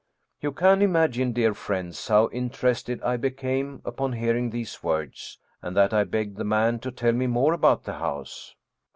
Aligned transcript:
You 0.39 0.51
can 0.51 0.81
imagine, 0.81 1.31
dear 1.31 1.53
friends, 1.53 2.07
how 2.07 2.27
interested 2.29 2.99
I 3.03 3.17
became 3.17 3.83
upon 3.85 4.13
hearing 4.13 4.49
these 4.49 4.81
words, 4.81 5.37
and 5.61 5.77
that 5.77 5.93
I 5.93 6.05
begged 6.05 6.37
the 6.37 6.43
man 6.43 6.79
to 6.79 6.89
tell 6.91 7.13
me 7.13 7.27
more 7.27 7.53
about 7.53 7.83
the 7.83 7.99
house. 7.99 8.55